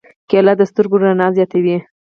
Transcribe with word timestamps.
کېله 0.29 0.53
د 0.59 0.61
سترګو 0.71 0.95
رڼا 1.03 1.27
زیاتوي. 1.37 1.77